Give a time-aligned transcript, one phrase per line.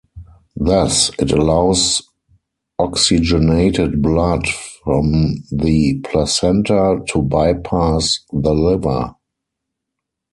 [0.57, 2.01] Thus, it allows
[2.79, 4.47] oxygenated blood
[4.83, 9.13] from the placenta to bypass the liver.